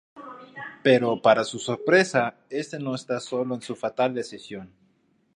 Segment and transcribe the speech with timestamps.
[0.81, 4.73] Pero para su sorpresa, este no está solo en su fatal decisión.